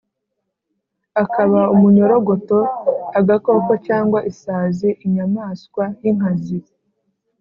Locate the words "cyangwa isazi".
3.87-4.89